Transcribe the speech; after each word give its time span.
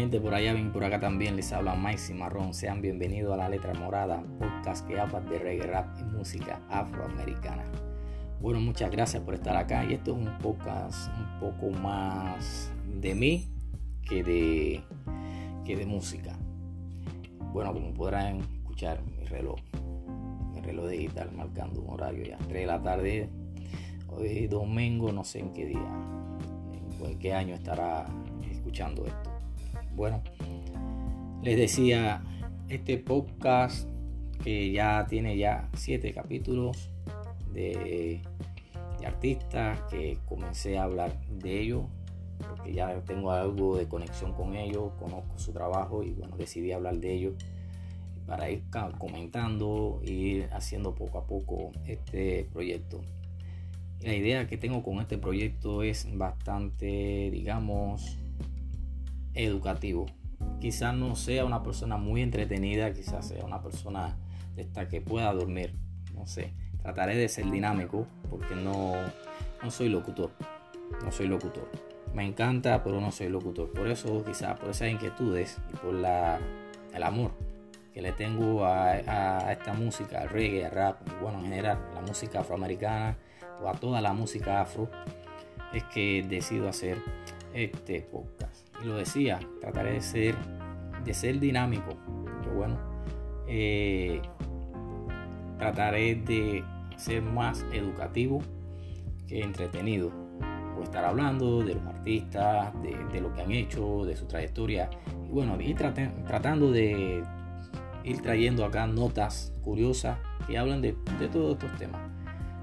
gente 0.00 0.18
por 0.18 0.32
allá, 0.32 0.54
bien 0.54 0.72
por 0.72 0.82
acá 0.82 0.98
también 0.98 1.36
les 1.36 1.52
habla 1.52 1.74
Maxi 1.74 2.14
Marrón. 2.14 2.54
Sean 2.54 2.80
bienvenidos 2.80 3.34
a 3.34 3.36
La 3.36 3.50
Letra 3.50 3.74
Morada, 3.74 4.24
podcast 4.38 4.88
que 4.88 4.98
habla 4.98 5.20
de 5.20 5.38
reggae, 5.38 5.66
rap 5.66 5.94
y 6.00 6.04
música 6.04 6.58
afroamericana. 6.70 7.64
Bueno, 8.40 8.60
muchas 8.60 8.90
gracias 8.90 9.22
por 9.22 9.34
estar 9.34 9.54
acá 9.58 9.84
y 9.84 9.92
esto 9.92 10.12
es 10.12 10.16
un 10.16 10.28
un 10.28 11.38
poco 11.38 11.70
más 11.82 12.72
de 12.98 13.14
mí 13.14 13.48
que 14.02 14.24
de, 14.24 14.80
que 15.66 15.76
de 15.76 15.84
música. 15.84 16.34
Bueno, 17.52 17.74
como 17.74 17.92
podrán 17.92 18.38
escuchar 18.38 19.02
mi 19.02 19.26
reloj, 19.26 19.60
mi 20.54 20.62
reloj 20.62 20.88
digital 20.88 21.30
marcando 21.32 21.82
un 21.82 21.90
horario 21.90 22.24
ya 22.24 22.38
3 22.38 22.48
de 22.48 22.66
la 22.66 22.82
tarde. 22.82 23.28
Hoy 24.08 24.46
domingo, 24.46 25.12
no 25.12 25.24
sé 25.24 25.40
en 25.40 25.52
qué 25.52 25.66
día, 25.66 25.92
en 27.04 27.18
qué 27.18 27.34
año 27.34 27.54
estará 27.54 28.06
escuchando 28.50 29.04
esto. 29.04 29.39
Bueno, 30.00 30.22
les 31.42 31.58
decía, 31.58 32.22
este 32.70 32.96
podcast 32.96 33.86
que 34.42 34.72
ya 34.72 35.06
tiene 35.06 35.36
ya 35.36 35.68
siete 35.74 36.14
capítulos 36.14 36.88
de, 37.52 38.22
artistas 39.04 39.78
que 39.90 40.16
comencé 40.26 40.78
a 40.78 40.84
hablar 40.84 41.20
de 41.28 41.60
ellos 41.60 41.84
porque 42.38 42.72
ya 42.72 42.98
tengo 43.02 43.30
algo 43.30 43.76
de 43.76 43.88
conexión 43.88 44.32
con 44.32 44.56
ellos, 44.56 44.90
conozco 44.98 45.38
su 45.38 45.52
trabajo 45.52 46.02
y 46.02 46.12
bueno, 46.12 46.34
decidí 46.38 46.72
hablar 46.72 46.96
de 46.96 47.12
ellos 47.12 47.34
para 48.26 48.50
ir 48.50 48.62
comentando 48.96 50.00
e 50.02 50.12
ir 50.12 50.48
haciendo 50.50 50.94
poco 50.94 51.18
a 51.18 51.26
poco 51.26 51.72
este 51.86 52.48
proyecto. 52.50 53.02
La 54.00 54.14
idea 54.14 54.46
que 54.46 54.56
tengo 54.56 54.82
con 54.82 54.98
este 54.98 55.18
proyecto 55.18 55.82
es 55.82 56.08
bastante, 56.16 57.30
digamos, 57.30 58.16
educativo. 59.34 60.06
Quizás 60.60 60.94
no 60.94 61.14
sea 61.16 61.44
una 61.44 61.62
persona 61.62 61.96
muy 61.96 62.22
entretenida, 62.22 62.92
quizás 62.92 63.28
sea 63.28 63.44
una 63.44 63.62
persona 63.62 64.16
de 64.56 64.62
esta 64.62 64.88
que 64.88 65.00
pueda 65.00 65.32
dormir. 65.32 65.74
No 66.14 66.26
sé, 66.26 66.52
trataré 66.82 67.16
de 67.16 67.28
ser 67.28 67.50
dinámico 67.50 68.06
porque 68.28 68.54
no, 68.54 68.92
no 69.62 69.70
soy 69.70 69.88
locutor. 69.88 70.30
No 71.04 71.12
soy 71.12 71.28
locutor. 71.28 71.70
Me 72.14 72.26
encanta, 72.26 72.82
pero 72.82 73.00
no 73.00 73.12
soy 73.12 73.28
locutor. 73.28 73.70
Por 73.72 73.86
eso, 73.86 74.24
quizás 74.24 74.58
por 74.58 74.70
esas 74.70 74.90
inquietudes 74.90 75.58
y 75.72 75.76
por 75.76 75.94
la, 75.94 76.38
el 76.92 77.02
amor 77.02 77.32
que 77.94 78.02
le 78.02 78.12
tengo 78.12 78.64
a, 78.64 79.52
esta 79.52 79.72
música, 79.72 80.22
al 80.22 80.28
reggae, 80.28 80.64
al 80.64 80.70
rap, 80.70 81.00
y 81.06 81.22
bueno, 81.22 81.38
en 81.38 81.44
general, 81.46 81.78
la 81.94 82.00
música 82.00 82.40
afroamericana 82.40 83.16
o 83.62 83.68
a 83.68 83.72
toda 83.72 84.00
la 84.00 84.12
música 84.12 84.60
afro, 84.60 84.88
es 85.72 85.84
que 85.84 86.24
decido 86.28 86.68
hacer 86.68 86.98
este 87.52 88.00
podcast 88.00 88.69
y 88.82 88.86
lo 88.86 88.96
decía, 88.96 89.40
trataré 89.60 89.92
de 89.92 90.00
ser, 90.00 90.34
de 91.04 91.14
ser 91.14 91.40
dinámico. 91.40 91.96
Pero 92.42 92.54
bueno, 92.54 92.78
eh, 93.46 94.20
trataré 95.58 96.14
de 96.14 96.64
ser 96.96 97.22
más 97.22 97.64
educativo 97.72 98.40
que 99.26 99.42
entretenido. 99.42 100.10
Voy 100.74 100.84
estar 100.84 101.04
hablando 101.04 101.62
de 101.62 101.74
los 101.74 101.84
artistas, 101.84 102.72
de, 102.82 103.20
lo 103.20 103.32
que 103.34 103.42
han 103.42 103.52
hecho, 103.52 104.04
de 104.04 104.16
su 104.16 104.26
trayectoria. 104.26 104.88
Y 105.28 105.32
bueno, 105.32 105.60
ir 105.60 105.76
tratando 105.76 106.70
de 106.70 107.22
ir 108.02 108.22
trayendo 108.22 108.64
acá 108.64 108.86
notas 108.86 109.52
curiosas 109.62 110.18
que 110.46 110.56
hablan 110.56 110.80
de, 110.80 110.92
todos 111.30 111.52
estos 111.52 111.78
temas. 111.78 112.00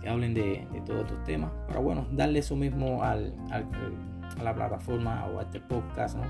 Que 0.00 0.08
hablen 0.08 0.34
de, 0.34 0.66
todos 0.84 1.02
estos 1.02 1.22
temas. 1.24 1.52
Para 1.68 1.80
bueno, 1.80 2.06
darle 2.10 2.40
eso 2.40 2.56
mismo 2.56 3.02
al 3.04 3.32
a 4.40 4.42
la 4.42 4.54
plataforma 4.54 5.26
o 5.26 5.38
a 5.38 5.42
este 5.42 5.60
podcast, 5.60 6.16
¿no? 6.16 6.24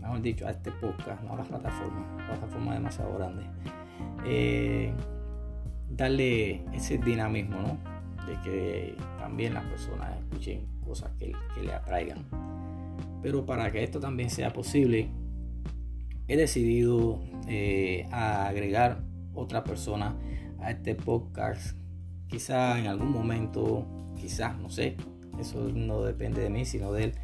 Mejor 0.00 0.22
dicho, 0.22 0.46
a 0.46 0.50
este 0.50 0.70
podcast, 0.70 1.22
no 1.22 1.34
a 1.34 1.36
la 1.36 1.44
plataforma, 1.44 2.06
la 2.18 2.26
plataforma 2.28 2.74
demasiado 2.74 3.14
grande. 3.14 3.44
Eh, 4.24 4.92
darle 5.90 6.64
ese 6.72 6.98
dinamismo, 6.98 7.60
¿no? 7.60 7.78
De 8.26 8.40
que 8.42 8.96
también 9.18 9.54
las 9.54 9.64
personas 9.64 10.16
escuchen 10.18 10.66
cosas 10.84 11.10
que, 11.18 11.32
que 11.54 11.62
le 11.62 11.72
atraigan. 11.72 12.24
Pero 13.20 13.44
para 13.46 13.70
que 13.70 13.82
esto 13.82 14.00
también 14.00 14.30
sea 14.30 14.52
posible, 14.52 15.10
he 16.28 16.36
decidido 16.36 17.20
eh, 17.48 18.08
agregar 18.12 19.02
otra 19.34 19.64
persona 19.64 20.16
a 20.60 20.70
este 20.70 20.94
podcast. 20.94 21.76
Quizá 22.28 22.78
en 22.78 22.86
algún 22.86 23.12
momento, 23.12 23.86
quizás, 24.16 24.56
no 24.58 24.70
sé, 24.70 24.96
eso 25.38 25.68
no 25.74 26.02
depende 26.02 26.42
de 26.42 26.50
mí, 26.50 26.64
sino 26.64 26.92
de 26.92 27.04
él. 27.04 27.14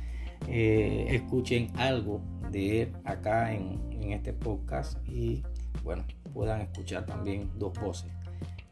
Eh, 0.47 1.07
escuchen 1.11 1.71
algo 1.77 2.21
de 2.51 2.83
él 2.83 2.93
acá 3.05 3.53
en, 3.53 3.87
este 4.13 4.33
podcast 4.33 4.97
y 5.07 5.43
bueno, 5.85 6.03
puedan 6.33 6.63
escuchar 6.63 7.05
también 7.05 7.51
dos 7.59 7.79
voces. 7.79 8.11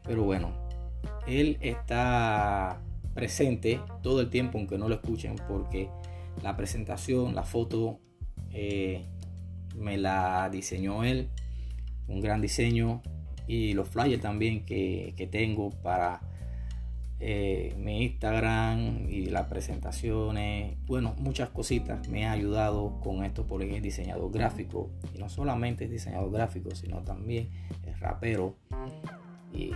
Pero 0.03 0.23
bueno, 0.23 0.51
él 1.27 1.59
está 1.61 2.81
presente 3.13 3.79
todo 4.01 4.21
el 4.21 4.31
tiempo, 4.31 4.57
aunque 4.57 4.79
no 4.79 4.89
lo 4.89 4.95
escuchen, 4.95 5.35
porque 5.47 5.89
la 6.41 6.57
presentación, 6.57 7.35
la 7.35 7.43
foto, 7.43 7.99
eh, 8.51 9.05
me 9.75 9.97
la 9.97 10.49
diseñó 10.49 11.03
él, 11.03 11.29
un 12.07 12.19
gran 12.19 12.41
diseño, 12.41 13.03
y 13.45 13.73
los 13.73 13.87
flyers 13.87 14.21
también 14.21 14.65
que, 14.65 15.13
que 15.15 15.27
tengo 15.27 15.69
para 15.69 16.21
eh, 17.19 17.73
mi 17.77 18.03
Instagram 18.03 19.09
y 19.09 19.25
las 19.25 19.47
presentaciones, 19.47 20.77
bueno, 20.85 21.15
muchas 21.17 21.49
cositas 21.49 22.07
me 22.09 22.27
ha 22.27 22.31
ayudado 22.31 22.99
con 23.01 23.23
esto 23.23 23.45
porque 23.47 23.75
es 23.75 23.81
diseñador 23.81 24.31
gráfico. 24.31 24.91
Y 25.15 25.17
no 25.17 25.29
solamente 25.29 25.85
es 25.85 25.91
diseñador 25.91 26.31
gráfico, 26.31 26.75
sino 26.75 27.01
también 27.01 27.49
es 27.85 27.99
rapero. 27.99 28.55
Y 29.51 29.71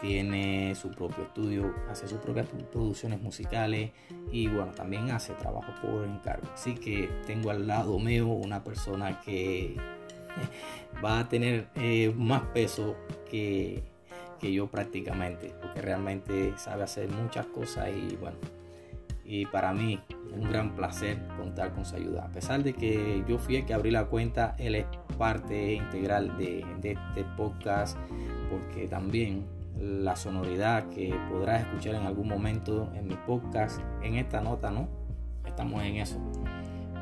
tiene 0.00 0.74
su 0.74 0.90
propio 0.90 1.24
estudio, 1.24 1.74
hace 1.90 2.06
sus 2.06 2.18
propias 2.18 2.46
producciones 2.70 3.20
musicales 3.20 3.90
y 4.30 4.48
bueno, 4.48 4.72
también 4.72 5.10
hace 5.10 5.32
trabajo 5.34 5.72
por 5.82 6.04
encargo. 6.04 6.48
Así 6.54 6.74
que 6.74 7.08
tengo 7.26 7.50
al 7.50 7.66
lado 7.66 7.98
mío 7.98 8.28
una 8.28 8.62
persona 8.62 9.20
que 9.20 9.76
va 11.04 11.20
a 11.20 11.28
tener 11.28 11.68
eh, 11.74 12.12
más 12.16 12.42
peso 12.54 12.96
que 13.30 13.82
que 14.36 14.52
yo 14.52 14.68
prácticamente, 14.68 15.54
porque 15.60 15.82
realmente 15.82 16.52
sabe 16.56 16.84
hacer 16.84 17.08
muchas 17.10 17.46
cosas 17.46 17.88
y 17.90 18.16
bueno, 18.16 18.36
y 19.28 19.44
para 19.46 19.72
mí 19.72 19.98
es 20.08 20.32
un 20.32 20.48
gran 20.48 20.76
placer 20.76 21.18
contar 21.36 21.72
con 21.72 21.84
su 21.84 21.96
ayuda. 21.96 22.26
A 22.26 22.28
pesar 22.28 22.62
de 22.62 22.72
que 22.72 23.24
yo 23.28 23.38
fui 23.38 23.56
el 23.56 23.66
que 23.66 23.74
abrí 23.74 23.90
la 23.90 24.06
cuenta, 24.06 24.54
él 24.58 24.76
es 24.76 24.86
parte 25.18 25.74
integral 25.74 26.38
de, 26.38 26.64
este 26.82 27.24
podcast, 27.36 27.98
porque 28.50 28.86
también 28.86 29.44
la 29.80 30.14
sonoridad 30.14 30.88
que 30.90 31.14
podrás 31.30 31.62
escuchar 31.62 31.96
en 31.96 32.06
algún 32.06 32.28
momento 32.28 32.90
en 32.94 33.08
mi 33.08 33.16
podcast, 33.26 33.80
en 34.02 34.14
esta 34.14 34.40
nota, 34.40 34.70
¿no? 34.70 34.88
Estamos 35.44 35.82
en 35.82 35.96
eso. 35.96 36.18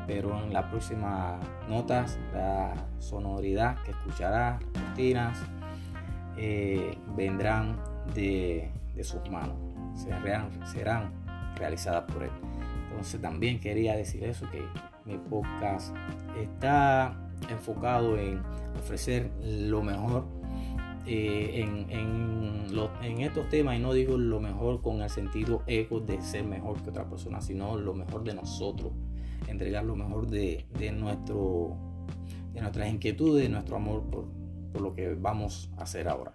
Pero 0.07 0.43
en 0.43 0.51
las 0.51 0.65
próximas 0.65 1.39
notas, 1.69 2.19
la 2.33 2.73
sonoridad 2.99 3.77
que 3.83 3.91
escucharás, 3.91 4.61
rutinas, 4.73 5.37
eh, 6.37 6.97
vendrán 7.15 7.79
de, 8.13 8.71
sus 9.01 9.29
manos, 9.29 9.57
serán, 9.95 10.49
serán 10.67 11.11
realizadas 11.55 12.03
por 12.11 12.23
él. 12.23 12.31
Entonces 12.89 13.21
también 13.21 13.59
quería 13.59 13.95
decir 13.95 14.23
eso, 14.23 14.49
que 14.51 14.61
mi 15.05 15.17
podcast 15.17 15.95
está 16.41 17.17
enfocado 17.49 18.17
en 18.17 18.41
ofrecer 18.79 19.31
lo 19.41 19.83
mejor 19.83 20.25
eh, 21.07 21.61
en, 21.61 21.91
en, 21.91 23.21
estos 23.21 23.47
temas 23.49 23.77
y 23.77 23.79
no 23.79 23.93
digo 23.93 24.17
lo 24.17 24.39
mejor 24.39 24.81
con 24.81 25.01
el 25.01 25.09
sentido 25.09 25.61
ego 25.67 25.99
de 25.99 26.21
ser 26.21 26.43
mejor 26.45 26.81
que 26.81 26.89
otra 26.89 27.07
persona, 27.07 27.41
sino 27.41 27.77
lo 27.77 27.93
mejor 27.93 28.23
de 28.23 28.33
nosotros, 28.33 28.91
entregar 29.47 29.85
lo 29.85 29.95
mejor 29.95 30.27
de, 30.27 30.65
de 30.77 30.91
nuestro, 30.91 31.77
de 32.53 32.61
nuestras 32.61 32.89
inquietudes, 32.89 33.43
de 33.43 33.49
nuestro 33.49 33.75
amor 33.75 34.03
por, 34.09 34.25
lo 34.81 34.93
que 34.93 35.13
vamos 35.13 35.69
a 35.77 35.83
hacer 35.83 36.07
ahora. 36.07 36.33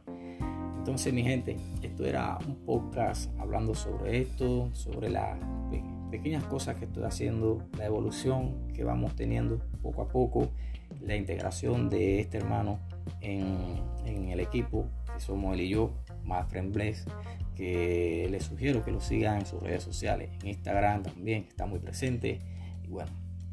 Entonces 0.79 1.13
mi 1.13 1.23
gente, 1.23 1.57
esto 1.83 2.07
era 2.07 2.39
un 2.47 2.57
podcast 2.65 3.31
hablando 3.39 3.75
sobre 3.75 4.23
esto, 4.23 4.71
sobre 4.73 5.11
las 5.11 5.39
pequeñas 6.11 6.45
cosas 6.45 6.77
que 6.77 6.87
estoy 6.87 7.05
haciendo, 7.05 7.63
la 7.79 7.87
evolución 7.87 8.69
que 8.75 8.83
vamos 8.83 9.15
teniendo 9.15 9.61
poco 9.83 10.03
a 10.03 10.09
poco, 10.09 10.51
la 11.01 11.17
integración 11.17 11.89
de 11.89 12.21
este 12.21 12.39
hermano 12.39 12.81
en, 13.21 13.79
el 14.07 14.41
equipo, 14.41 14.87
que 15.13 15.21
somos 15.21 15.55
él 15.55 15.61
y 15.63 15.69
yo, 15.69 15.93
más 16.25 16.47
Bless, 16.51 17.07
que 17.55 18.29
les 18.31 18.45
sugiero 18.45 18.85
que 18.85 18.91
lo 18.91 19.01
sigan 19.01 19.41
en 19.41 19.47
sus 19.47 19.63
redes 19.63 19.83
sociales, 19.83 20.31
Instagram 20.45 21.03
también 21.03 21.45
está 21.49 21.67
muy 21.67 21.79
presente 21.79 22.41
y 22.83 22.89
bueno, 22.89 23.11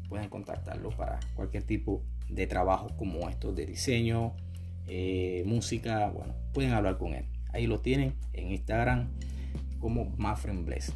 pueden 0.08 0.28
contactarlo 0.28 0.90
para 0.90 1.20
cualquier 1.34 1.64
tipo 1.64 2.02
de 2.28 2.46
trabajo 2.46 2.88
como 2.96 3.28
estos 3.28 3.54
de 3.54 3.66
diseño, 3.66 4.34
eh, 4.88 5.42
música, 5.46 6.08
bueno, 6.08 6.34
pueden 6.52 6.72
hablar 6.72 6.98
con 6.98 7.14
él. 7.14 7.26
Ahí 7.52 7.66
lo 7.66 7.80
tienen 7.80 8.14
en 8.32 8.50
Instagram 8.50 9.08
como 9.80 10.06
Mafren 10.16 10.64
Bless. 10.64 10.92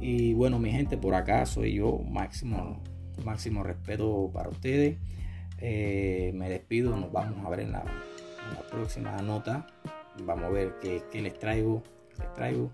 Y 0.00 0.34
bueno, 0.34 0.58
mi 0.58 0.70
gente, 0.70 0.96
por 0.96 1.14
acá 1.14 1.44
soy 1.46 1.74
yo, 1.74 1.98
Máximo 1.98 2.82
máximo 3.24 3.62
respeto 3.62 4.30
para 4.32 4.48
ustedes. 4.48 4.96
Eh, 5.60 6.32
me 6.34 6.48
despido, 6.48 6.96
nos 6.96 7.12
vamos 7.12 7.44
a 7.44 7.50
ver 7.50 7.60
en 7.60 7.72
la, 7.72 7.84
próxima 8.70 9.16
nota. 9.22 9.66
Vamos 10.24 10.44
a 10.44 10.48
ver 10.48 10.74
qué, 10.80 11.20
les 11.20 11.38
traigo, 11.38 11.82
les 12.18 12.32
traigo. 12.34 12.70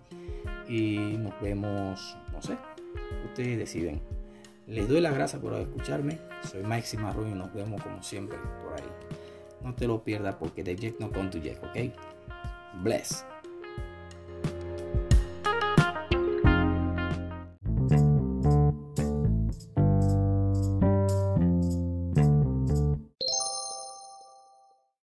Y 0.69 1.17
nos 1.19 1.38
vemos, 1.40 2.17
no 2.32 2.43
sé, 2.43 2.56
ustedes 3.25 3.58
deciden. 3.58 4.00
Les 4.67 4.88
doy 4.88 5.00
las 5.00 5.14
gracias 5.14 5.43
por 5.43 5.55
escucharme. 5.55 6.19
Soy 6.50 6.62
Mike 6.62 6.87
Cimarrón 6.87 7.31
y 7.31 7.35
nos 7.35 7.52
vemos 7.52 7.82
como 7.82 8.02
siempre 8.02 8.38
por 8.62 8.75
ahí. 8.75 8.88
No 9.64 9.75
te 9.75 9.87
lo 9.87 10.05
pierdas 10.05 10.37
porque 10.37 10.62
de 10.62 10.76
Jack 10.76 11.00
no 11.00 11.11
con 11.11 11.31
tu 11.31 11.38
Jack, 11.38 11.62
¿ok? 11.64 12.82
Bless. 12.82 13.25